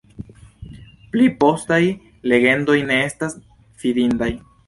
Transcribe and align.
Pli 1.15 1.27
postaj 1.43 1.79
legendoj 2.33 2.79
ne 2.89 2.99
estas 3.11 3.39
fidindaj. 3.85 4.31